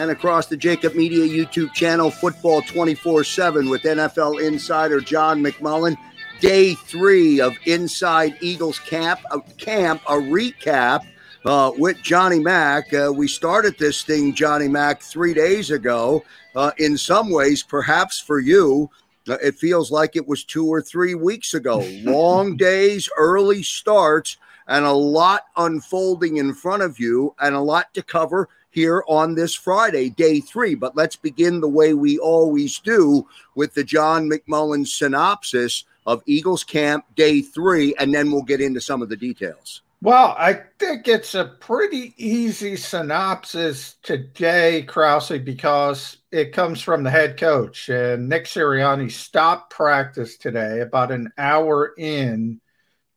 [0.00, 5.94] and across the Jakib Media YouTube channel, Football 24 7 with NFL insider John McMullen.
[6.40, 11.04] Day three of Inside Eagles Camp, a camp, a recap
[11.44, 12.94] uh, with Johnny Mack.
[12.94, 16.24] Uh, we started this thing, Johnny Mack, three days ago.
[16.56, 18.88] Uh, in some ways, perhaps for you,
[19.28, 21.86] uh, it feels like it was two or three weeks ago.
[22.04, 27.92] Long days, early starts, and a lot unfolding in front of you, and a lot
[27.92, 30.74] to cover here on this Friday, day three.
[30.74, 36.64] But let's begin the way we always do with the John McMullen synopsis of Eagles
[36.64, 39.82] camp, day three, and then we'll get into some of the details.
[40.02, 47.10] Well, I think it's a pretty easy synopsis today, Krause, because it comes from the
[47.10, 47.90] head coach.
[47.90, 52.62] And Nick Sirianni stopped practice today about an hour in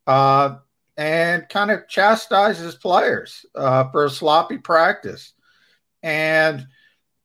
[0.07, 0.57] uh,
[0.97, 5.31] and kind of chastises players uh, for a sloppy practice.
[6.03, 6.67] And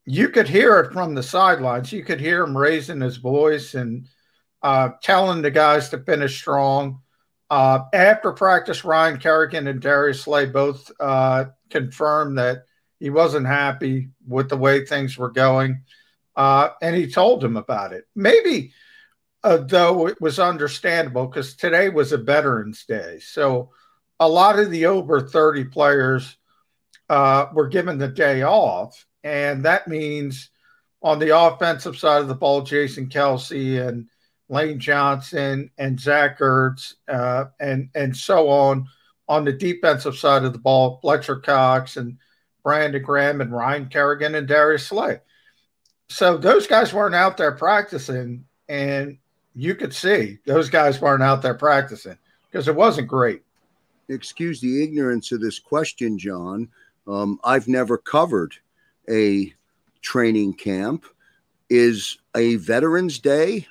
[0.06, 1.92] you could hear it from the sidelines.
[1.92, 4.08] You could hear him raising his voice and
[4.62, 7.02] uh, telling the guys to finish strong.
[7.50, 12.64] Uh, after practice, Ryan Kerrigan and Darius Slay both uh, confirmed that
[12.98, 15.82] he wasn't happy with the way things were going.
[16.36, 18.06] Uh, and he told him about it.
[18.14, 18.72] Maybe,
[19.42, 23.18] uh, though, it was understandable because today was a Veterans Day.
[23.20, 23.72] So
[24.20, 26.36] a lot of the over 30 players
[27.08, 29.06] uh, were given the day off.
[29.24, 30.50] And that means
[31.02, 34.08] on the offensive side of the ball, Jason Kelce and
[34.48, 38.86] Lane Johnson and Zach Ertz uh, and, and so on.
[39.28, 42.16] On the defensive side of the ball, Fletcher Cox and
[42.62, 45.20] Brandon Graham and Ryan Kerrigan and Darius Slay.
[46.08, 49.18] So those guys weren't out there practicing, and
[49.54, 52.16] you could see those guys weren't out there practicing
[52.50, 53.42] because it wasn't great.
[54.08, 56.68] Excuse the ignorance of this question, John.
[57.08, 58.54] Um, I've never covered
[59.08, 59.52] a
[60.02, 61.06] training camp.
[61.70, 63.66] Is a Veterans Day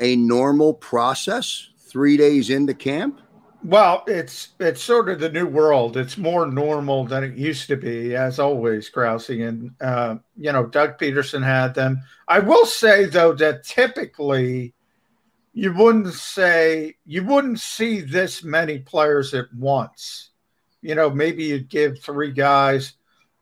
[0.00, 3.20] a normal process three days into camp?
[3.62, 5.96] Well, it's it's sort of the new world.
[5.96, 9.30] It's more normal than it used to be, as always, Krause.
[9.30, 12.02] And uh, you know, Doug Pederson had them.
[12.28, 14.74] I will say though that typically
[15.52, 20.30] you wouldn't say you wouldn't see this many players at once
[20.82, 22.94] you know, maybe you'd give three guys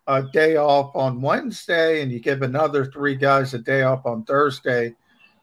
[0.07, 4.25] a day off on Wednesday and you give another three guys a day off on
[4.25, 4.95] Thursday.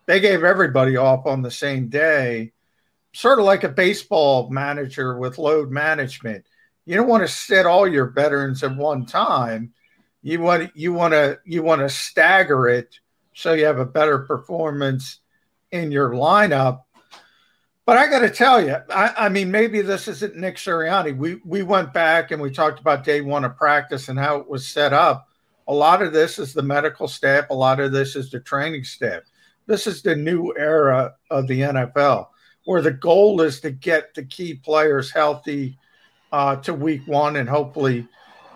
[0.06, 2.54] They gave everybody off on the same day,
[3.14, 6.46] sort of like a baseball manager with load management.
[6.86, 9.74] You don't want to sit all your veterans at one time.
[10.24, 13.00] You want you want to you want to stagger it
[13.34, 15.20] so you have a better performance
[15.72, 16.82] in your lineup
[17.86, 21.18] but I got to tell you, I, I, mean, maybe this isn't Nick Sirianni.
[21.18, 24.50] We we went back and we talked about day one of practice and how it
[24.50, 25.28] was set up.
[25.68, 27.46] A lot of this is the medical staff.
[27.50, 29.24] A lot of this is the training staff.
[29.68, 32.28] This is the new era of the NFL,
[32.66, 35.78] where the goal is to get the key players healthy
[36.32, 38.08] uh, to week one and hopefully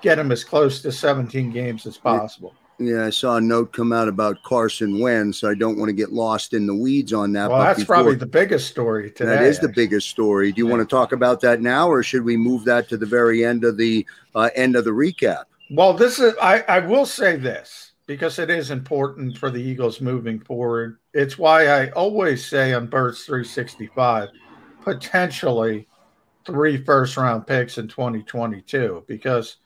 [0.02, 2.54] get them as close to 17 games as possible.
[2.78, 5.40] Yeah, I saw a note come out about Carson Wentz.
[5.40, 7.50] So I don't want to get lost in the weeds on that.
[7.50, 9.30] Well, that's before, probably the biggest story today.
[9.30, 9.68] That is actually.
[9.68, 10.52] the biggest story.
[10.52, 10.76] Do you yeah.
[10.76, 13.64] want to talk about that now, or should we move that to the very end
[13.64, 14.06] of the
[14.36, 15.46] uh, end of the recap?
[15.72, 16.34] Well, this is.
[16.42, 21.00] I, I will say this because it is important for the Eagles moving forward.
[21.14, 24.30] It's why I always say on Birds 365,
[24.82, 25.88] potentially
[26.46, 29.58] three first round picks in 2022 because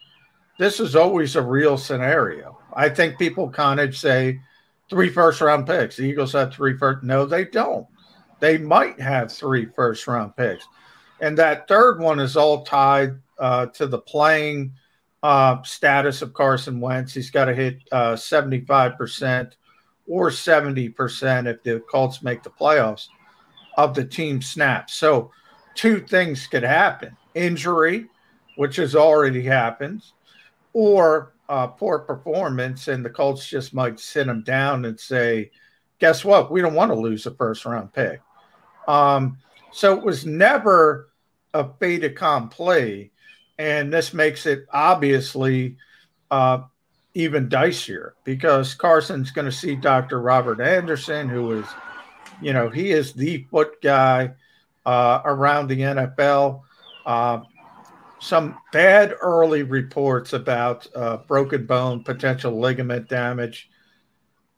[0.59, 4.39] this is always a real scenario I think people kind of say
[4.89, 5.97] three first round picks.
[5.97, 7.03] The Eagles have three first.
[7.03, 7.87] No, they don't.
[8.39, 10.65] They might have three first round picks.
[11.19, 14.73] And that third one is all tied uh, to the playing
[15.21, 17.13] uh, status of Carson Wentz.
[17.13, 19.51] He's got to hit uh, 75%
[20.07, 23.07] or 70% if the Colts make the playoffs
[23.75, 24.93] of the team snaps.
[24.93, 25.31] So,
[25.75, 28.07] two things could happen injury,
[28.55, 30.01] which has already happened,
[30.73, 32.87] or uh, poor performance.
[32.87, 35.51] And the Colts just might sit him down and say,
[35.99, 36.51] guess what?
[36.51, 38.21] We don't want to lose a first round pick.
[38.87, 39.37] Um,
[39.71, 41.09] so, it was never
[41.53, 43.11] a fait accompli
[43.59, 45.75] and this makes it obviously
[46.31, 46.61] uh,
[47.13, 50.21] even dicier because Carson's going to see Dr.
[50.21, 51.65] Robert Anderson, who is,
[52.41, 54.31] you know, he is the foot guy
[54.85, 56.61] uh, around the NFL.
[57.05, 57.41] Uh,
[58.19, 63.69] some bad early reports about uh, broken bone, potential ligament damage.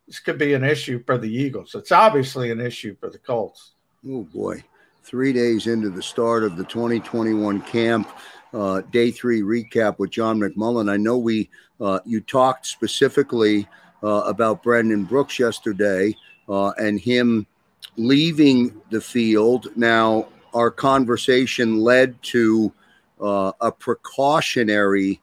[0.07, 1.75] This could be an issue for the Eagles.
[1.75, 3.73] It's obviously an issue for the Colts.
[4.09, 4.63] Oh, boy.
[5.03, 8.09] Three days into the start of the 2021 camp,
[8.53, 10.89] uh, day three recap with John McMullen.
[10.91, 11.49] I know we
[11.79, 13.67] uh, you talked specifically
[14.03, 16.15] uh, about Brandon Brooks yesterday
[16.47, 17.47] uh, and him
[17.97, 19.67] leaving the field.
[19.75, 22.71] Now, our conversation led to
[23.21, 25.21] uh, a precautionary,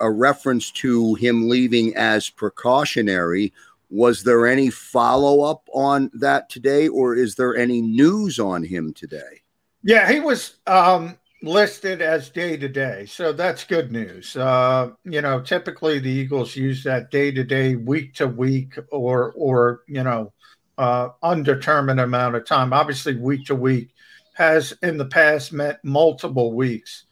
[0.00, 3.52] a reference to him leaving as precautionary.
[3.90, 8.92] Was there any follow up on that today, or is there any news on him
[8.92, 9.42] today?
[9.82, 10.56] Yeah, he was.
[10.66, 13.06] Um, listed as day to day.
[13.06, 14.36] So that's good news.
[14.36, 19.32] Uh, you know, typically the Eagles use that day to day, week to week, or
[19.36, 20.32] or you know,
[20.78, 22.72] uh, undetermined amount of time.
[22.72, 23.90] Obviously, week to week
[24.34, 27.04] has in the past meant multiple weeks.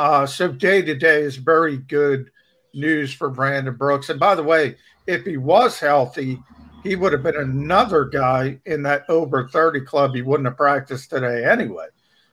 [0.00, 2.30] Uh, so day to day is very good
[2.72, 4.08] news for Brandon Brooks.
[4.08, 4.76] And by the way,
[5.06, 6.38] if he was healthy,
[6.82, 10.14] he would have been another guy in that over 30 club.
[10.14, 11.88] He wouldn't have practiced today anyway.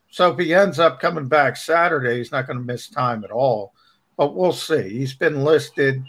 [0.09, 3.31] So if he ends up coming back Saturday, he's not going to miss time at
[3.31, 3.73] all.
[4.15, 4.87] But we'll see.
[4.87, 6.01] He's been listed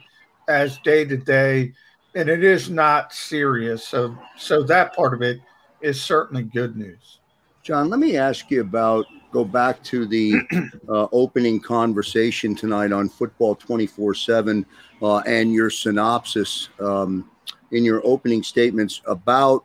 [0.47, 1.73] as day to day,
[2.15, 3.85] and it is not serious.
[3.85, 5.41] So so that part of it
[5.81, 7.19] is certainly good news.
[7.65, 10.35] John, let me ask you about go back to the
[10.89, 14.67] uh, opening conversation tonight on Football 24 uh, 7
[15.27, 17.31] and your synopsis um,
[17.71, 19.65] in your opening statements about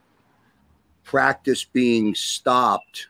[1.03, 3.07] practice being stopped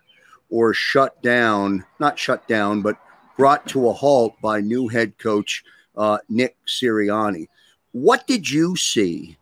[0.50, 2.98] or shut down, not shut down, but
[3.38, 5.64] brought to a halt by new head coach
[5.98, 7.48] uh, Nick Sirianni.
[7.92, 9.38] What did you see?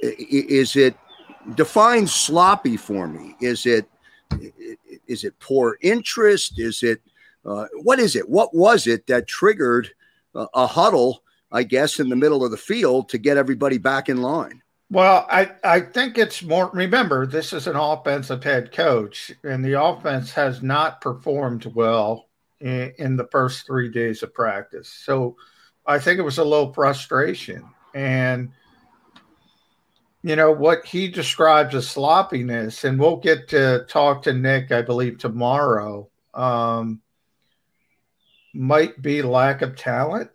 [0.00, 0.96] Is it
[1.54, 3.36] define sloppy for me?
[3.40, 3.88] Is it
[5.06, 6.58] is it poor interest?
[6.58, 7.02] Is it
[7.44, 8.28] uh, what is it?
[8.28, 9.90] What was it that triggered
[10.34, 11.22] uh, a huddle?
[11.50, 14.62] I guess in the middle of the field to get everybody back in line.
[14.90, 16.70] Well, I, I think it's more.
[16.72, 22.28] Remember, this is an offensive head coach, and the offense has not performed well
[22.60, 24.88] in, in, the first three days of practice.
[24.88, 25.36] So
[25.86, 27.64] I think it was a little frustration.
[27.94, 28.50] And,
[30.22, 34.82] you know, what he describes as sloppiness, and we'll get to talk to Nick, I
[34.82, 37.00] believe, tomorrow, um,
[38.54, 40.30] might be lack of talent.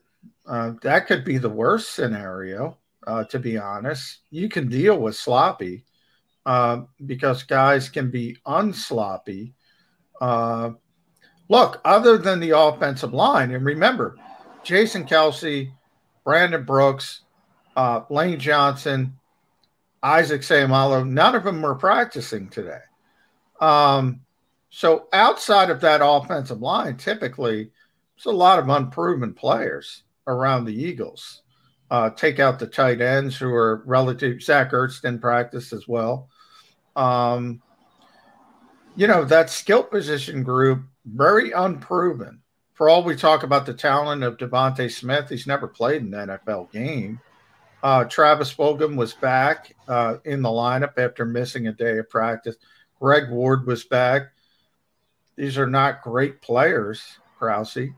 [0.46, 2.78] Uh, that could be the worst scenario
[3.08, 4.20] uh, to be honest.
[4.30, 5.86] You can deal with sloppy
[6.46, 9.54] uh, because guys can be unsloppy.
[10.20, 10.72] Uh,
[11.50, 14.18] look, other than the offensive line, and remember,
[14.64, 15.72] Jason Kelce
[16.24, 17.22] Brandon Brooks,
[17.76, 19.20] uh, Lane Johnson,
[20.04, 22.82] Isaac Seumalo, none of them were practicing today.
[23.62, 24.22] Um,
[24.70, 27.72] so outside of that offensive line, typically,
[28.16, 31.44] there's a lot of unproven players around the Eagles
[31.94, 34.42] uh, take out the tight ends who are relative.
[34.42, 36.28] Zach Ertz in practice as well.
[36.96, 37.62] Um,
[38.96, 42.42] you know, that skill position group, very unproven.
[42.74, 46.30] For all we talk about the talent of DeVonta Smith, he's never played in an
[46.30, 47.22] NFL game.
[47.84, 52.56] Uh, Travis Fulgham was back uh, in the lineup after missing a day of practice.
[52.98, 54.32] Greg Ward was back.
[55.36, 57.90] These are not great players, Krause.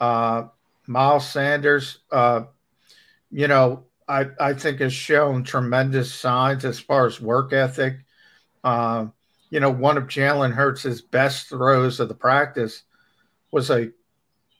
[0.00, 0.48] Uh,
[0.88, 2.42] Miles Sanders, uh,
[3.30, 7.98] you know, I, I think has shown tremendous signs as far as work ethic.
[8.64, 9.06] Uh,
[9.50, 12.82] you know, one of Jalen Hurts' best throws of the practice
[13.52, 13.90] was a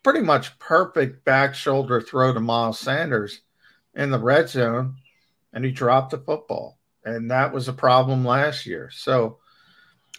[0.04, 3.40] pretty much perfect back shoulder throw to Miles Sanders
[3.94, 4.96] in the red zone,
[5.52, 6.78] and he dropped the football.
[7.04, 8.90] And that was a problem last year.
[8.92, 9.38] So,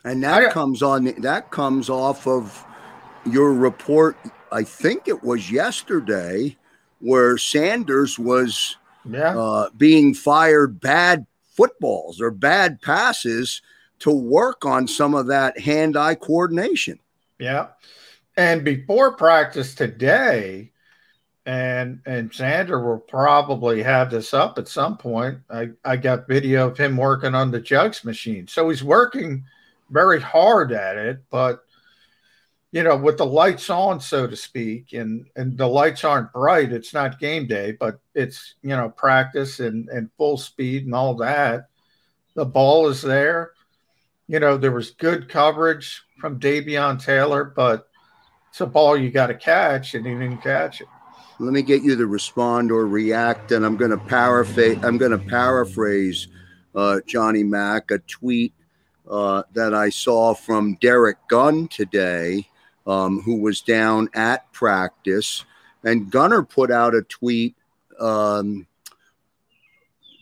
[0.03, 2.65] and that I, comes on that comes off of
[3.25, 4.17] your report.
[4.51, 6.57] I think it was yesterday
[6.99, 8.77] where Sanders was
[9.09, 9.37] yeah.
[9.37, 13.61] uh, being fired bad footballs or bad passes
[13.99, 16.99] to work on some of that hand eye coordination.
[17.39, 17.67] Yeah.
[18.37, 20.70] And before practice today,
[21.45, 25.39] and and Xander will probably have this up at some point.
[25.50, 28.48] I, I got video of him working on the jugs machine.
[28.48, 29.43] So he's working
[29.89, 31.63] very hard at it, but
[32.71, 36.71] you know, with the lights on, so to speak, and and the lights aren't bright,
[36.71, 41.15] it's not game day, but it's you know, practice and, and full speed and all
[41.15, 41.67] that.
[42.36, 43.51] The ball is there.
[44.27, 47.89] You know, there was good coverage from Davion Taylor, but
[48.50, 50.88] it's a ball you got to catch, and he didn't catch it.
[51.41, 54.77] Let me get you to respond or react, and I'm going to paraphrase.
[54.83, 56.27] I'm going to paraphrase
[56.75, 58.53] uh, Johnny Mack a tweet
[59.10, 62.48] uh, that I saw from Derek Gunn today,
[62.86, 65.43] um, who was down at practice,
[65.83, 67.55] and Gunner put out a tweet.
[68.00, 68.67] Um,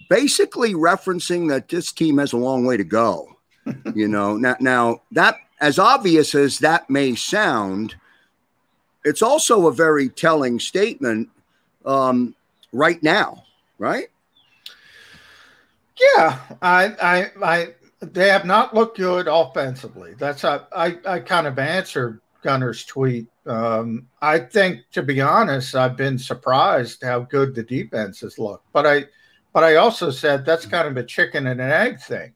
[0.10, 3.36] basically referencing that this team has a long way to go.
[3.94, 7.96] you know, now, now that as obvious as that may sound,
[9.06, 11.30] it's also a very telling statement
[11.86, 12.36] um,
[12.74, 13.44] right now,
[13.78, 14.08] right?
[16.16, 17.68] Yeah, I, I, I,
[18.02, 20.14] they have not looked good offensively.
[20.18, 23.28] That's a, I, I kind of answered Gunner's tweet.
[23.46, 28.66] Um, I think, to be honest, I've been surprised how good the defense has looked.
[28.72, 29.06] But I,
[29.54, 32.34] but I also said that's kind of a chicken and an egg thing,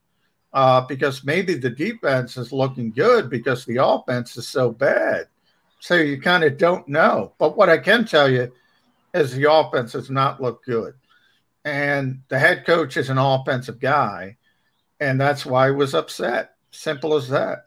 [0.52, 5.28] uh, because maybe the defense is looking good because the offense is so bad.
[5.84, 7.34] So you kind of don't know.
[7.38, 8.54] But what I can tell you
[9.14, 10.94] is the offense does not look good.
[11.66, 14.38] And the head coach is an offensive guy.
[15.02, 16.56] And that's why he was upset.
[16.72, 17.66] Simple as that.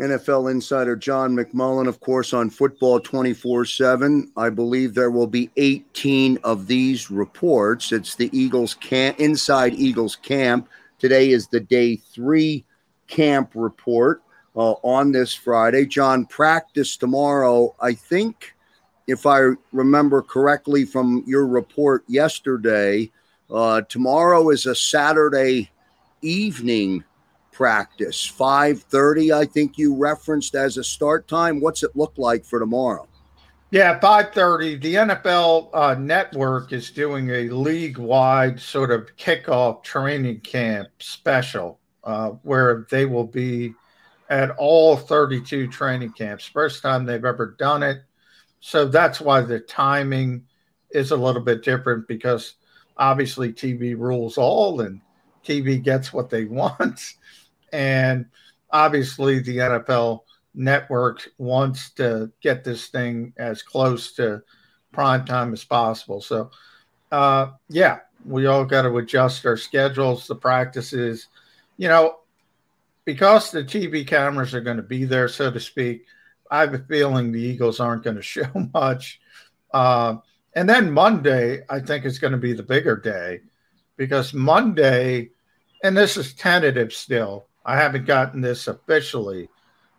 [0.00, 4.30] NFL insider John McMullen, of course, on football 24 7.
[4.36, 7.90] I believe there will be 18 of these reports.
[7.90, 10.68] It's the Eagles camp, inside Eagles camp.
[11.00, 12.64] Today is the day three
[13.08, 14.21] camp report
[14.56, 15.86] uh, on this Friday.
[15.86, 17.74] John, practice tomorrow.
[17.80, 18.54] I think,
[19.06, 23.10] if I remember correctly from your report yesterday,
[23.50, 25.70] uh, tomorrow is a Saturday
[26.22, 27.04] evening
[27.52, 32.58] practice 5.30 i think you referenced as a start time what's it look like for
[32.58, 33.06] tomorrow
[33.70, 40.88] yeah 5.30 the nfl uh, network is doing a league-wide sort of kickoff training camp
[40.98, 43.74] special uh, where they will be
[44.32, 46.46] at all 32 training camps.
[46.46, 47.98] First time they've ever done it.
[48.60, 50.46] So that's why the timing
[50.90, 52.54] is a little bit different because
[52.96, 55.02] obviously TV rules all and
[55.44, 57.12] TV gets what they want.
[57.74, 58.24] And
[58.70, 60.20] obviously the NFL
[60.54, 64.42] network wants to get this thing as close to
[64.92, 66.22] prime time as possible.
[66.22, 66.50] So,
[67.10, 71.28] uh, yeah, we all got to adjust our schedules, the practices.
[71.76, 72.21] You know,
[73.04, 76.06] because the TV cameras are going to be there, so to speak,
[76.50, 79.20] I have a feeling the Eagles aren't going to show much.
[79.72, 80.16] Uh,
[80.54, 83.40] and then Monday, I think is going to be the bigger day
[83.96, 85.30] because Monday,
[85.82, 89.48] and this is tentative still, I haven't gotten this officially,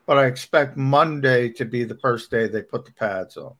[0.06, 3.54] but I expect Monday to be the first day they put the pads on.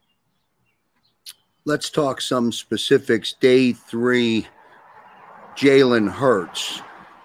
[1.66, 3.34] Let's talk some specifics.
[3.34, 4.46] Day three,
[5.56, 6.82] Jalen Hurts.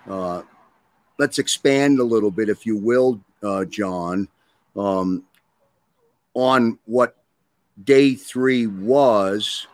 [0.09, 0.43] Uh,
[1.19, 4.29] let's expand a little bit, if you will, uh, John,
[4.77, 5.25] um,
[6.35, 7.17] on what
[7.85, 9.67] day three was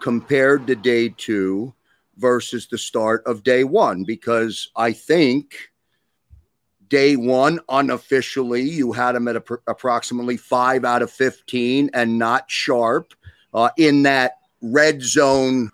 [0.00, 1.74] compared to day two
[2.16, 5.70] versus the start of day one, because I think
[6.88, 12.50] day one, unofficially, you had him at a, approximately five out of 15 and not
[12.50, 13.14] sharp
[13.54, 15.70] uh, in that red zone,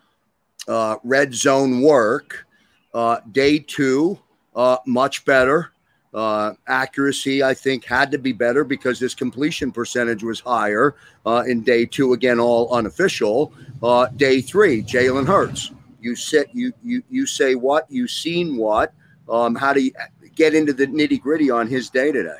[0.68, 2.46] uh, red zone work.
[2.94, 4.18] Uh, day two,
[4.56, 5.70] uh, much better.
[6.14, 10.94] Uh, accuracy, I think, had to be better because his completion percentage was higher
[11.26, 12.14] uh, in day two.
[12.14, 13.52] Again, all unofficial.
[13.82, 15.72] Uh, day three, Jalen Hurts.
[16.00, 17.90] You sit, you you you say what?
[17.90, 18.94] You seen what?
[19.28, 19.92] Um, how do you
[20.34, 22.38] get into the nitty gritty on his day today?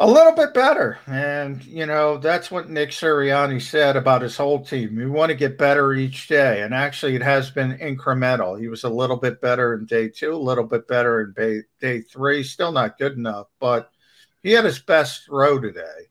[0.00, 0.98] A little bit better.
[1.08, 4.94] And, you know, that's what Nick Sirianni said about his whole team.
[4.94, 6.62] We want to get better each day.
[6.62, 8.60] And actually, it has been incremental.
[8.60, 11.62] He was a little bit better in day two, a little bit better in day,
[11.80, 12.44] day three.
[12.44, 13.90] Still not good enough, but
[14.44, 16.06] he had his best throw today.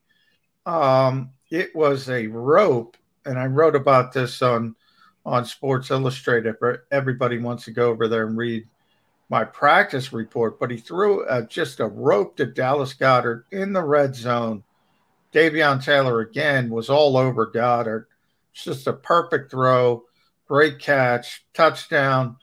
[0.65, 2.97] Um, it was a rope.
[3.25, 4.75] And I wrote about this on
[5.25, 6.55] on Sports Illustrated.
[6.91, 8.67] Everybody wants to go over there and read
[9.29, 13.83] my practice report, but he threw uh, just a rope to Dallas Goedert in the
[13.83, 14.63] red zone.
[15.33, 18.05] Davion Taylor again was all over Goedert.
[18.53, 20.03] It's just a perfect throw,
[20.47, 22.37] great catch, touchdown.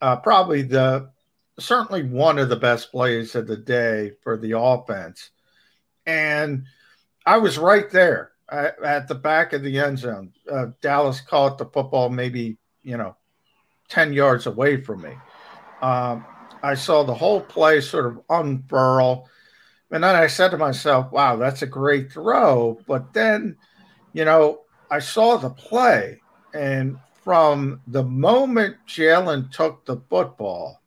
[0.00, 1.10] Uh, probably the
[1.58, 5.30] certainly one of the best plays of the day for the offense.
[6.06, 6.64] And
[7.26, 8.32] I was right there.
[8.48, 10.32] at, at the back of the end zone.
[10.50, 13.16] Uh, Dallas caught the football maybe, you know,
[13.88, 15.12] 10 yards away from me.
[15.84, 16.24] Um,
[16.62, 19.28] I saw the whole play sort of unfurl.
[19.90, 22.78] And then I said to myself, wow, that's a great throw.
[22.86, 23.58] But then,
[24.14, 26.22] you know, I saw the play.
[26.54, 30.80] And from the moment Jalen took the football,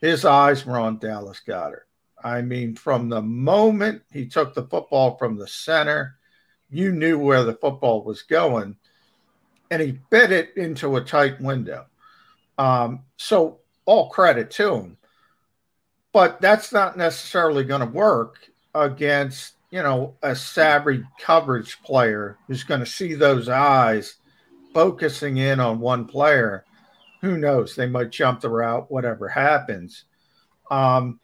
[0.00, 1.88] his eyes were on Dallas Goedert.
[2.22, 6.16] I mean, from the moment he took the football from the center,
[6.70, 8.76] you knew where the football was going,
[9.70, 11.86] and he bit it into a tight window.
[12.56, 14.96] Um, so, all credit to him.
[16.12, 18.36] But that's not necessarily going to work
[18.74, 24.16] against, you know, a savvy coverage player who's going to see those eyes
[24.74, 26.64] focusing in on one player.
[27.22, 27.74] Who knows?
[27.74, 30.04] They might jump the route, whatever happens.
[30.70, 31.18] Um,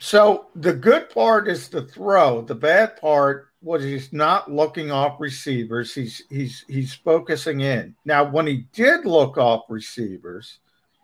[0.00, 2.42] so the good part is the throw.
[2.42, 5.94] The bad part was he's not looking off receivers.
[5.94, 7.94] He's he's he's focusing in.
[8.04, 10.58] Now, when he did look off receivers,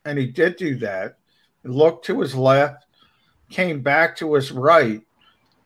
[0.04, 1.18] and he did do that,
[1.62, 2.86] He looked to his left,
[3.50, 5.02] came back to his right,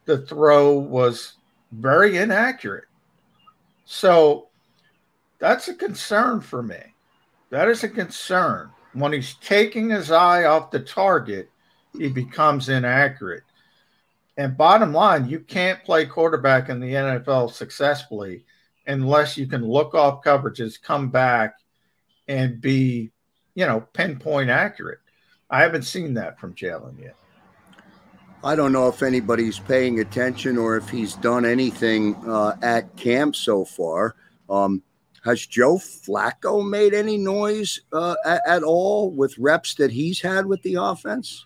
[0.05, 1.35] the throw was
[1.73, 2.87] very inaccurate.
[3.85, 4.49] So
[5.39, 6.81] that's a concern for me.
[7.51, 8.71] That is a concern.
[8.93, 11.51] When he's taking his eye off the target,
[11.97, 13.45] he becomes inaccurate.
[14.37, 18.45] And bottom line, you can't play quarterback in the NFL successfully
[18.87, 21.57] unless you can look off coverages, come back,
[22.29, 23.11] and be,
[23.59, 25.01] you know, pinpoint accurate.
[25.51, 27.17] I haven't seen that from Jalen yet.
[28.45, 33.35] I don't know if anybody's paying attention or if he's done anything uh, at camp
[33.35, 34.15] so far.
[34.49, 34.81] Um,
[35.25, 40.47] has Joe Flacco made any noise uh, at, at, all with reps that he's had
[40.47, 41.45] with the offense?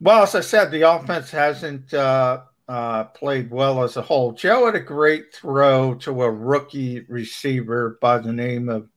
[0.00, 4.32] Well, as I said, the offense hasn't uh, uh, played well as a whole.
[4.32, 8.88] Joe had a great throw to a rookie receiver by the name of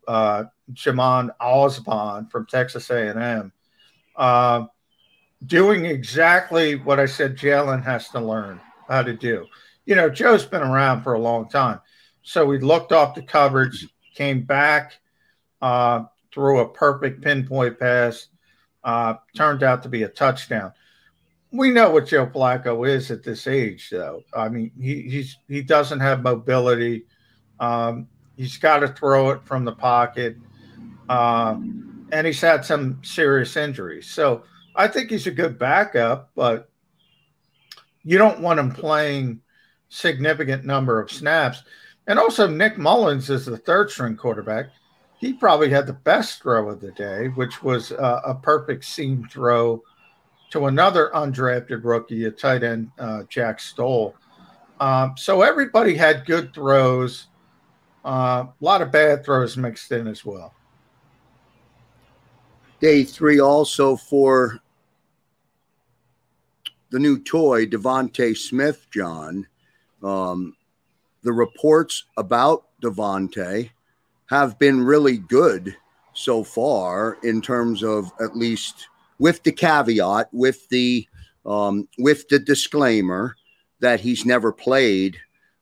[0.71, 3.51] Jhamon Ausbon from Texas A&M,
[4.15, 4.65] uh,
[5.45, 9.45] doing exactly what I said Jalen has to learn how to do.
[9.85, 11.81] You know, Joe's been around for a long time,
[12.21, 14.93] so we looked off the coverage, came back,
[15.61, 18.27] uh, threw a perfect pinpoint pass,
[18.83, 20.71] uh, turned out to be a touchdown
[21.53, 24.23] we know what Joe Flacco is at this age, though.
[24.33, 27.05] I mean, he he doesn't have mobility.
[27.59, 30.35] Um, he's got to throw it from the pocket,
[31.09, 31.55] uh,
[32.11, 34.09] and he's had some serious injuries.
[34.09, 34.43] So
[34.75, 36.69] I think he's a good backup, but
[38.03, 39.41] you don't want him playing
[39.89, 41.63] significant number of snaps.
[42.07, 44.67] And also, Nick Mullens is the third string quarterback.
[45.19, 49.25] He probably had the best throw of the day, which was uh, a perfect seam
[49.31, 49.81] throw
[50.51, 54.15] to another undrafted rookie, a tight end, uh, Jack Stoll.
[54.79, 57.27] Um, so everybody had good throws,
[58.03, 60.53] uh, a lot of bad throws mixed in as well.
[62.83, 64.59] Day three also for
[66.89, 69.47] the new toy, DeVonta Smith, John.
[70.03, 70.57] Um,
[71.21, 73.69] the reports about DeVonta
[74.25, 75.77] have been really good
[76.11, 81.07] so far in terms of at least with the caveat, with the
[81.45, 83.37] um, with the disclaimer
[83.79, 85.15] that he's never played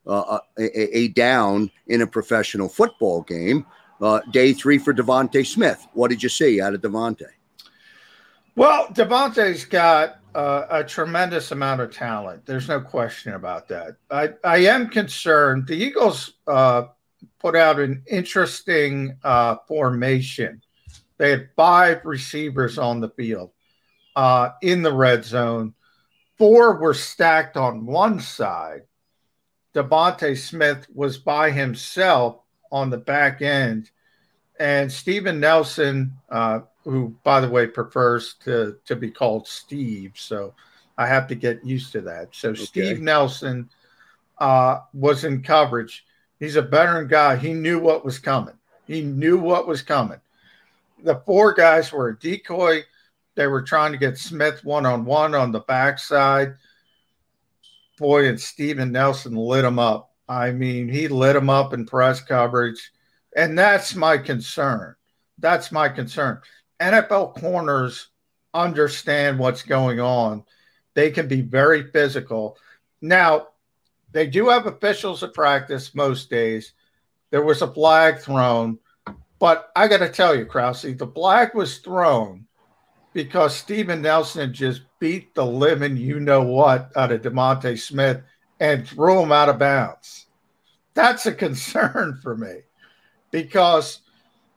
[0.07, 3.63] uh, a, a, down in a professional football game.
[4.01, 5.87] Uh, day three for DeVonta Smith.
[5.93, 7.27] What did you see out of DeVonta?
[8.55, 12.45] Well, DeVonta's got uh, a tremendous amount of talent.
[12.45, 13.97] There's no question about that.
[14.09, 15.67] I, I am concerned.
[15.67, 16.85] The Eagles uh,
[17.39, 20.61] put out an interesting uh, formation
[21.21, 23.51] they had five receivers on the field
[24.15, 25.75] uh, in the red zone.
[26.39, 28.81] Four were stacked on one side.
[29.75, 32.40] DeVonta Smith was by himself
[32.71, 33.89] on the back end.
[34.59, 40.13] And Steven Nelson, uh, who, by the way, prefers to, to be called Steve.
[40.15, 40.53] So
[40.97, 42.29] I have to get used to that.
[42.31, 42.63] So okay.
[42.63, 43.69] Steve Nelson
[44.37, 46.05] uh, was in coverage.
[46.39, 47.35] He's a veteran guy.
[47.35, 48.55] He knew what was coming.
[48.87, 50.19] He knew what was coming
[51.03, 52.83] the four guys were a decoy.
[53.35, 56.55] They were trying to get Smith one on one on the backside.
[57.97, 60.10] Boy, and Steven Nelson lit him up.
[60.31, 62.91] I mean, he lit him up in press coverage.
[63.35, 64.95] And that's my concern.
[65.37, 66.41] That's my concern.
[66.79, 68.09] NFL corners
[68.53, 70.43] understand what's going on.
[70.93, 72.57] They can be very physical.
[73.01, 73.47] Now,
[74.11, 76.73] they do have officials at practice most days.
[77.29, 78.79] There was a flag thrown
[79.41, 82.45] but I got to tell you, Krause, the flag was thrown
[83.11, 88.21] because Steven Nelson just beat the living you know what out of DeVonta Smith
[88.61, 90.27] and threw him out of bounds.
[90.93, 92.59] That's a concern for me
[93.31, 94.01] because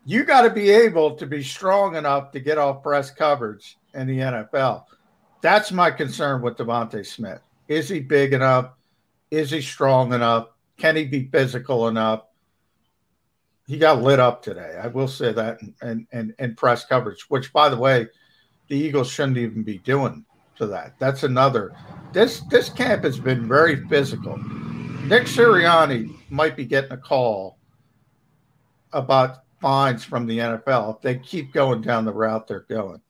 [0.05, 4.07] you got to be able to be strong enough to get off press coverage in
[4.07, 4.85] the NFL.
[5.41, 7.41] That's my concern with DeVonta Smith.
[7.67, 8.73] Is he big enough?
[9.31, 10.49] Is he strong enough?
[10.77, 12.25] Can he be physical enough?
[13.67, 14.79] He got lit up today.
[14.83, 18.09] I will say that and and and press coverage, which by the way,
[18.69, 20.99] the Eagles shouldn't even be doing to that.
[20.99, 21.75] That's another.
[22.15, 24.37] This this camp has been very physical.
[25.03, 27.59] Nick Sirianni might be getting a call
[28.93, 33.01] about fines from the NFL if they keep going down the route they're going.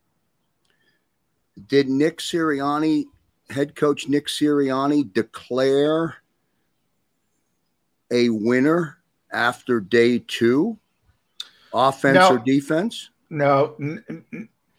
[1.69, 3.05] Did Nick Sirianni,
[3.51, 6.17] head coach Nick Sirianni, declare
[8.11, 10.79] a winner after day two,
[11.75, 13.11] offense no, or defense?
[13.29, 13.77] No.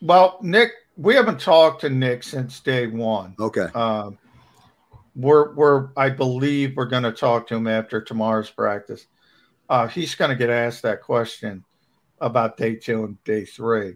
[0.02, 3.36] Well, Nick, we haven't talked to Nick since day one.
[3.40, 3.68] Okay.
[3.74, 4.18] Um,
[5.16, 9.08] we're we're I believe we're going to talk to him after tomorrow's practice.
[9.70, 11.64] Uh, he's going to get asked that question
[12.22, 13.96] about day two and day three.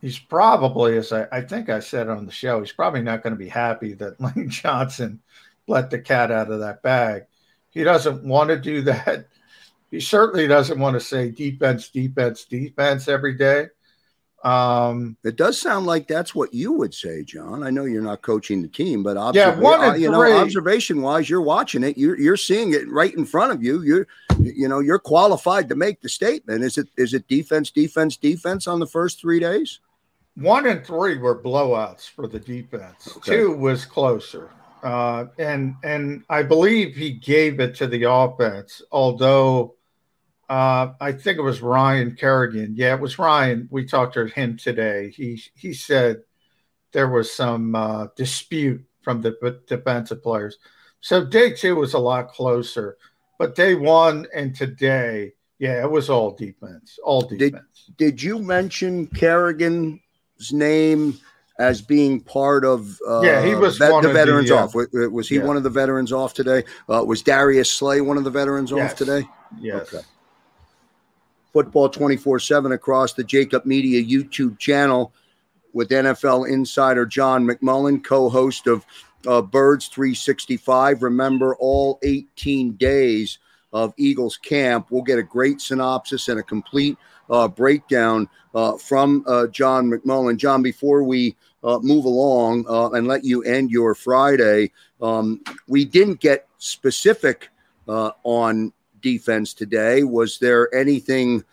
[0.00, 3.34] He's probably, as I, I think I said on the show, he's probably not going
[3.34, 5.20] to be happy that Lane Johnson
[5.66, 7.24] let the cat out of that bag.
[7.70, 9.26] He doesn't want to do that.
[9.90, 13.68] He certainly doesn't want to say defense, defense, defense every day.
[14.42, 17.62] Um, it does sound like that's what you would say, John.
[17.62, 20.22] I know you're not coaching the team, but observa- yeah, one and uh, you know,
[20.22, 21.98] observation wise, you're watching it.
[21.98, 23.82] You're you're seeing it right in front of you.
[23.82, 24.06] You're
[24.40, 26.64] you know you're qualified to make the statement.
[26.64, 29.80] Is it is it defense, defense, defense on the first three days?
[30.36, 33.14] One and three were blowouts for the defense.
[33.18, 33.36] Okay.
[33.36, 34.48] Two was closer,
[34.82, 39.74] uh, and and I believe he gave it to the offense, although
[40.50, 42.74] uh, I think it was Ryan Kerrigan.
[42.74, 43.68] Yeah, it was Ryan.
[43.70, 45.10] We talked to him today.
[45.10, 46.22] He he said
[46.90, 50.58] there was some uh, dispute from the defensive players.
[51.00, 52.98] So day two was a lot closer,
[53.38, 57.84] but day one and today, yeah, it was all defense, all defense.
[57.86, 60.00] Did, did you mention Kerrigan's
[60.50, 61.16] name
[61.60, 62.98] as being part of?
[63.08, 64.74] Uh, yeah, he was vet, the veterans the, uh, off.
[64.74, 65.44] Was he yeah.
[65.44, 66.64] one of the veterans off today?
[66.88, 68.90] Uh, was Darius Slay one of the veterans yes.
[68.90, 69.28] off today?
[69.60, 69.94] Yes.
[69.94, 70.04] Okay
[71.52, 75.12] football 24 7 across the Jakib Media YouTube channel
[75.72, 78.84] with NFL insider John McMullen, co host of
[79.26, 81.02] uh, Birds 365.
[81.02, 83.38] Remember, all 18 days
[83.72, 86.96] of Eagles camp, we'll get a great synopsis and a complete
[87.28, 90.36] uh, breakdown uh, from uh, John McMullen.
[90.36, 95.84] John, before we uh, move along uh, and let you end your Friday, um, we
[95.84, 97.48] didn't get specific
[98.22, 100.02] on defense today.
[100.04, 101.44] Was there anything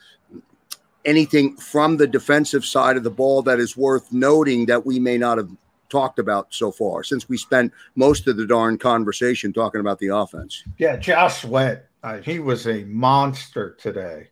[1.06, 5.18] anything from the defensive side of the ball that is worth noting that we may
[5.18, 5.50] not have
[5.90, 10.08] talked about so far since we spent most of the darn conversation talking about the
[10.08, 10.64] offense?
[10.78, 14.28] Yeah, Josh Sweat, uh, he was a monster today.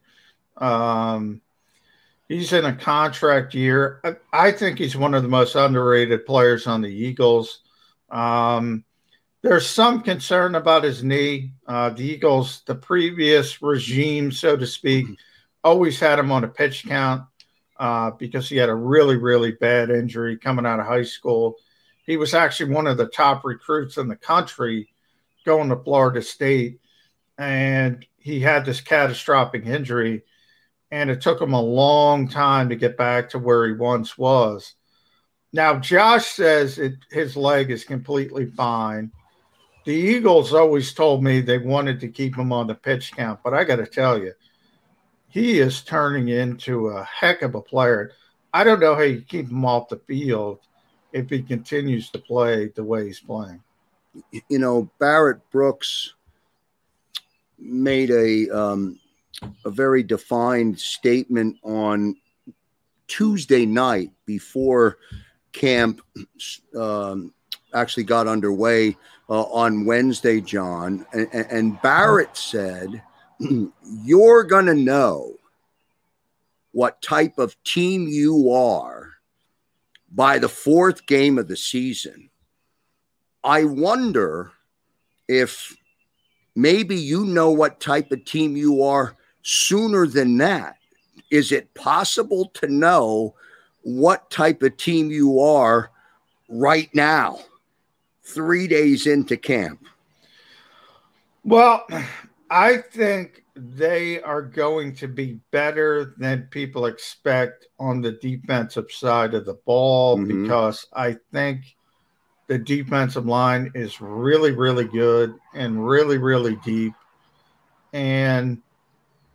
[0.57, 1.41] Um,
[2.27, 4.01] he's in a contract year.
[4.03, 7.59] I, I, think he's one of the most underrated players on the Eagles.
[8.09, 8.85] Um,
[9.45, 11.53] there's some concern about his knee.
[11.67, 15.05] Uh, the Eagles, the previous regime, so to speak,
[15.63, 17.21] always had him on a pitch count
[17.77, 21.57] uh, because he had a really, really bad injury coming out of high school.
[22.07, 24.89] He was actually one of the top recruits in the country
[25.45, 26.79] going to Florida State,
[27.37, 30.23] and he had this catastrophic injury,
[30.89, 34.73] and it took him a long time to get back to where he once was.
[35.53, 39.11] Now, Josh says it, his leg is completely fine
[39.85, 43.53] the Eagles always told me they wanted to keep him on the pitch count, but
[43.53, 44.33] I got to tell you,
[45.29, 48.11] he is turning into a heck of a player.
[48.53, 50.59] I don't know how you keep him off the field
[51.13, 53.61] if he continues to play the way he's playing.
[54.49, 56.13] You know, Barrett Brooks
[57.59, 58.99] made a um,
[59.65, 62.15] a very defined statement on
[63.07, 64.97] Tuesday night before
[65.51, 66.01] camp
[66.75, 67.33] um,
[67.75, 68.97] actually got underway
[69.29, 71.05] uh, on Wednesday, John.
[71.13, 73.03] And, and Barrett said,
[74.03, 75.35] You're going to know
[76.71, 79.11] what type of team you are
[80.11, 82.29] by the fourth game of the season.
[83.43, 84.51] I wonder
[85.27, 85.75] if
[86.55, 90.77] maybe you know what type of team you are sooner than that.
[91.31, 93.35] Is it possible to know
[93.83, 95.91] what type of team you are
[96.49, 97.39] right now?
[98.25, 99.85] Three days into camp?
[101.43, 101.85] Well,
[102.49, 109.33] I think they are going to be better than people expect on the defensive side
[109.33, 110.43] of the ball mm-hmm.
[110.43, 111.75] because I think
[112.47, 116.93] the defensive line is really, really good and really, really deep.
[117.93, 118.61] And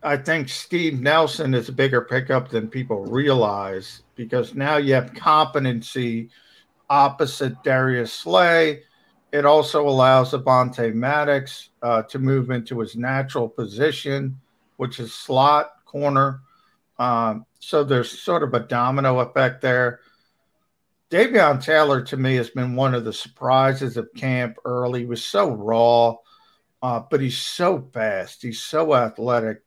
[0.02, 5.14] I think Steve Nelson is a bigger pickup than people realize because now you have
[5.14, 6.30] competency
[6.90, 8.82] opposite Darius Slay.
[9.32, 14.38] It also allows Avonte Maddox uh, to move into his natural position,
[14.76, 16.40] which is slot corner.
[16.98, 20.00] Um, so there's sort of a domino effect there.
[21.10, 25.00] Davion Taylor to me has been one of the surprises of camp early.
[25.00, 26.16] He was so raw,
[26.82, 28.42] uh, but he's so fast.
[28.42, 29.62] He's so athletic.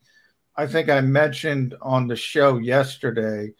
[0.55, 3.53] I think I mentioned on the show yesterday.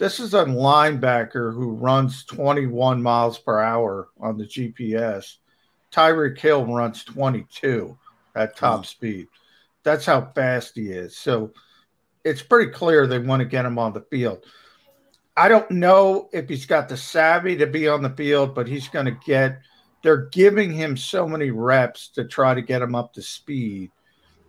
[0.00, 5.36] This is a linebacker who runs 21 miles per hour on the GPS.
[5.92, 7.98] Tyreek Hill runs 22
[8.34, 9.28] at top speed.
[9.82, 11.18] That's how fast he is.
[11.18, 11.52] So
[12.24, 14.46] it's pretty clear they want to get him on the field.
[15.36, 18.88] I don't know if he's got the savvy to be on the field, but he's
[18.88, 19.60] going to get.
[20.02, 23.90] They're giving him so many reps to try to get him up to speed.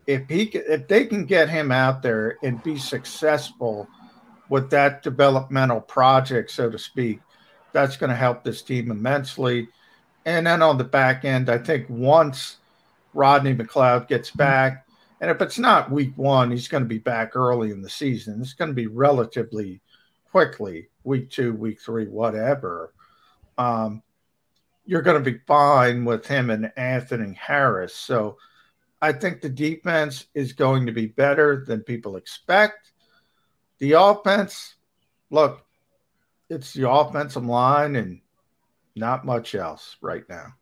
[0.08, 3.90] If he if they can get him out there and be successful
[4.52, 7.22] with that developmental project, so to speak,
[7.72, 9.70] that's going to help this team immensely.
[10.26, 12.58] And then on the back end, I think once
[13.14, 14.86] Rodney McLeod gets back,
[15.22, 18.42] and if it's not week one, he's going to be back early in the season.
[18.42, 19.80] It's going to be relatively
[20.32, 22.94] quickly, week two, week three, whatever.
[23.58, 24.04] Um,
[24.86, 27.96] you're going to be fine with him and Anthony Harris.
[27.96, 28.36] So
[29.02, 32.92] I think the defense is going to be better than people expect.
[33.82, 34.76] The offense,
[35.32, 35.66] look,
[36.50, 38.22] it's the offensive line and
[38.96, 40.54] not much else right now.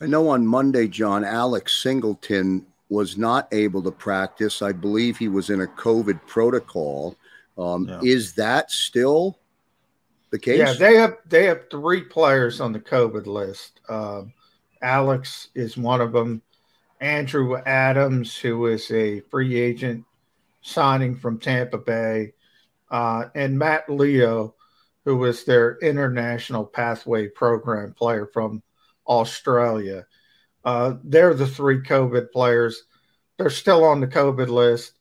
[0.00, 4.62] I know on Monday, John, Alex Singleton was not able to practice.
[4.62, 7.14] I believe he was in a COVID protocol.
[7.58, 8.00] Um, yeah.
[8.02, 9.38] Is that still
[10.30, 10.58] the case?
[10.58, 13.80] Yeah, they have they have three players on the COVID list.
[13.90, 14.32] Um,
[14.80, 16.40] Alex is one of them.
[17.02, 20.06] Andrew Adams, who is a free agent
[20.62, 22.32] signing from Tampa Bay,
[22.90, 24.54] uh, and Matt Leo,
[25.04, 28.62] who was their international pathway program player from
[29.06, 30.06] Australia.
[30.64, 32.84] Uh, they're the three COVID players.
[33.38, 34.92] They're still on the COVID list.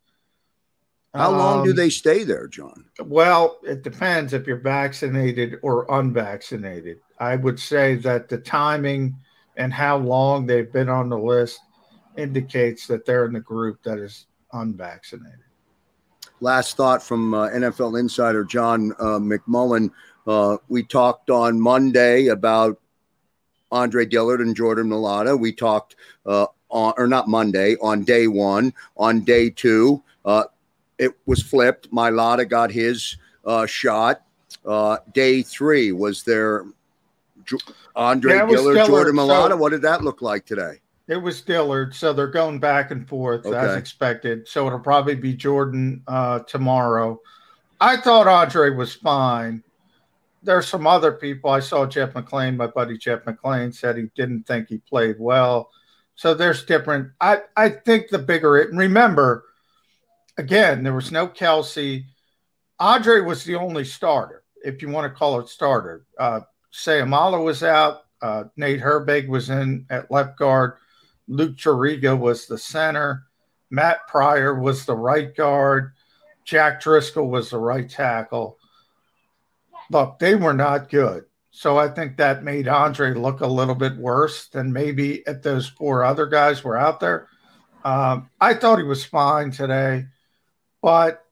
[1.13, 2.85] How long um, do they stay there, John?
[2.99, 6.99] Well, it depends if you're vaccinated or unvaccinated.
[7.19, 9.15] I would say that the timing
[9.55, 11.59] and how long they've been on the list
[12.17, 15.39] indicates that they're in the group that is unvaccinated.
[16.41, 19.91] Last thought from uh, NFL insider John uh, McMullen.
[20.27, 22.79] Uh, we talked on Monday about
[23.71, 25.39] Andre Dillard and Jordan Mailata.
[25.39, 25.95] We talked
[26.25, 28.73] uh, on, or not Monday, on day one.
[28.97, 30.45] On day two, uh,
[30.97, 31.91] it was flipped.
[31.91, 34.21] Mailata got his uh, shot.
[34.65, 36.65] Uh, day three, was there
[37.95, 39.49] Andre yeah, Dillard, Jordan Mailata?
[39.49, 40.79] So what did that look like today?
[41.07, 41.93] It was Dillard.
[41.93, 43.57] So they're going back and forth okay.
[43.57, 44.47] as expected.
[44.47, 47.19] So it'll probably be Jordan uh, tomorrow.
[47.79, 49.63] I thought Andre was fine
[50.45, 51.49] there's some other people.
[51.49, 55.69] I saw Jeff McLane, my buddy Jeff McLane said he didn't think he played well.
[56.15, 57.11] So there's different.
[57.19, 59.43] I, I think the bigger it, remember,
[60.37, 62.05] again, there was no Kelce.
[62.79, 66.05] Andre was the only starter, if you want to call it starter.
[66.17, 66.41] Uh,
[66.71, 68.01] Seumalo was out.
[68.21, 70.75] Uh, Nate Herbig was in at left guard.
[71.27, 73.23] Luke Juriga was the center.
[73.69, 75.93] Matt Pryor was the right guard.
[76.43, 78.59] Jack Driscoll was the right tackle
[79.89, 81.25] look, they were not good.
[81.51, 85.67] So I think that made Andre look a little bit worse than maybe if those
[85.67, 87.27] four other guys were out there.
[87.83, 90.07] Um, I thought he was fine today,
[90.81, 91.23] but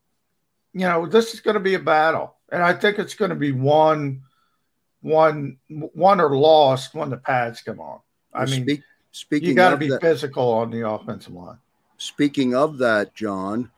[0.72, 3.36] you know this is going to be a battle, and I think it's going to
[3.36, 4.22] be one,
[5.02, 8.00] one, one or lost when the pads come on.
[8.32, 8.82] I mean, speak,
[9.14, 11.58] speaking, you got to be that, physical on the offensive line.
[11.98, 13.72] Speaking of that, John,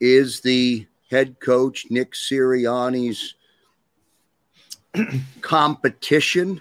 [0.00, 3.34] is the head coach Nick Sirianni's
[5.40, 6.60] competition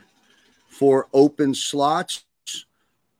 [0.67, 2.23] for open slots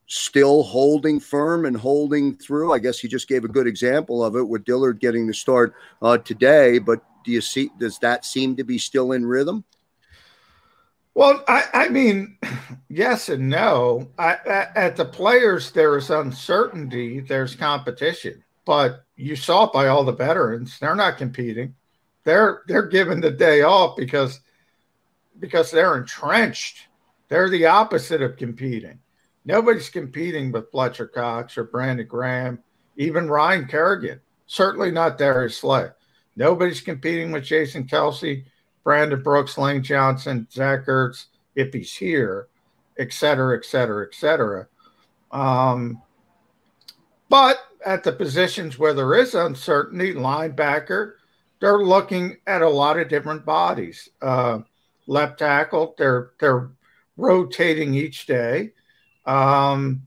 [0.07, 2.71] still holding firm and holding through.
[2.71, 5.73] I guess he just gave a good example of it with Dillard getting the start
[6.03, 6.77] uh, today.
[6.77, 7.71] But do you see?
[7.79, 9.63] Does that seem to be still in rhythm?
[11.15, 12.37] Well, I, I mean,
[12.89, 14.09] yes and no.
[14.17, 14.37] I,
[14.75, 17.19] at the players, there is uncertainty.
[17.19, 20.79] There's competition, but you saw it by all the veterans.
[20.79, 21.75] They're not competing.
[22.23, 24.39] They're they're given the day off because
[25.39, 26.87] because they're entrenched.
[27.27, 28.99] They're the opposite of competing.
[29.45, 32.59] Nobody's competing with Fletcher Cox or Brandon Graham,
[32.95, 34.21] even Ryan Kerrigan.
[34.45, 35.87] Certainly not Darius Slay.
[36.35, 38.45] Nobody's competing with Jason Kelce,
[38.83, 42.47] Brandon Brooks, Lane Johnson, Zach Ertz, if he's here,
[42.97, 44.67] et cetera, et cetera, et cetera.
[45.31, 46.01] Um,
[47.29, 51.13] but at the positions where there is uncertainty, linebacker,
[51.59, 54.09] they're looking at a lot of different bodies.
[54.21, 54.59] Uh,
[55.07, 56.71] left tackle, they're they're
[57.15, 58.73] rotating each day.
[59.25, 60.03] Um,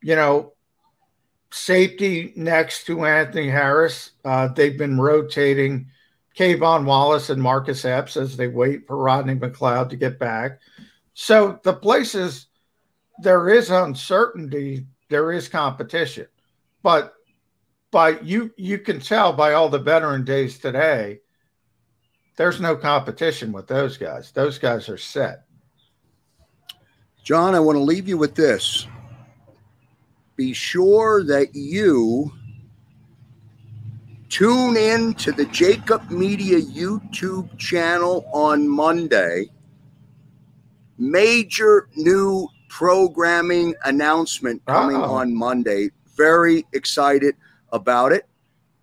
[0.00, 0.52] you know,
[1.50, 5.88] safety next to Anthony Harris, uh, they've been rotating
[6.36, 10.60] K'Von Wallace and Marcus Epps as they wait for Rodney McLeod to get back.
[11.14, 12.46] So the places
[13.22, 16.26] there is uncertainty, there is competition.
[16.82, 17.14] But
[17.90, 21.20] by you you can tell by all the veteran days today,
[22.36, 24.32] there's no competition with those guys.
[24.32, 25.44] Those guys are set.
[27.22, 28.86] John, I want to leave you with this.
[30.34, 32.32] Be sure that you
[34.32, 39.50] tune in to the Jakib Media YouTube channel on Monday.
[40.96, 45.12] Major new programming announcement coming Uh-oh.
[45.16, 45.90] on Monday.
[46.16, 47.36] Very excited
[47.74, 48.26] about it.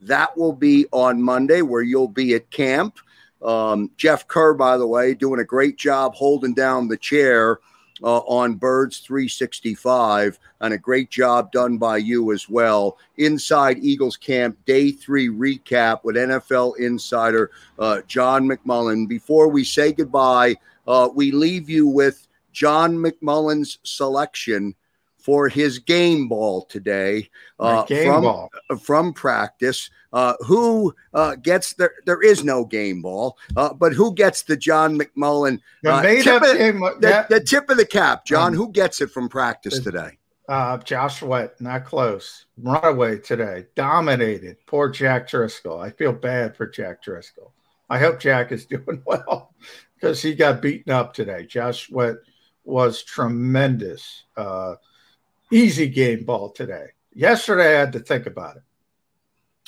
[0.01, 2.99] That will be on Monday, where you'll be at camp.
[3.41, 7.57] Um, Jeff Kerr, by the way, doing a great job holding down the chair
[8.03, 12.97] uh, on Birds 365, and a great job done by you as well.
[13.17, 19.07] Inside Eagles Camp, day three recap with NFL insider uh, John McMullen.
[19.07, 20.55] Before we say goodbye,
[20.87, 24.75] uh, we leave you with John McMullen's selection
[25.19, 27.29] for his game ball today
[27.59, 28.49] uh, game from, ball.
[28.81, 29.89] from practice.
[30.11, 31.93] Uh, who uh, gets there?
[32.05, 36.57] There is no game ball, uh, but who gets the John McMullen uh, tip of,
[36.57, 38.25] game, the, the, tip of the cap?
[38.25, 40.17] John, um, who gets it from practice today?
[40.47, 42.45] Uh, Josh Sweat, not close.
[42.57, 44.57] Runaway today, dominated.
[44.65, 45.79] Poor Jack Driscoll.
[45.79, 47.53] I feel bad for Jack Driscoll.
[47.87, 49.53] I hope Jack is doing well
[49.93, 51.45] because he got beaten up today.
[51.45, 52.15] Josh Sweat
[52.63, 54.23] was tremendous.
[54.35, 54.75] Uh,
[55.51, 56.87] easy game ball today.
[57.13, 58.63] Yesterday, I had to think about it.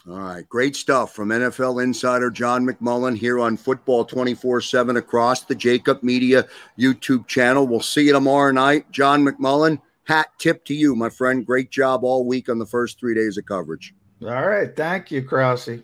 [0.10, 0.48] All right.
[0.50, 6.02] Great stuff from NFL insider John McMullen here on Football 24 7 across the Jakib
[6.02, 7.68] Media YouTube channel.
[7.68, 8.90] We'll see you tomorrow night.
[8.92, 11.46] John McMullen, hat tip to you, my friend.
[11.46, 13.94] Great job all week on the first three days of coverage.
[14.24, 14.76] All right.
[14.76, 15.84] Thank you, Krause.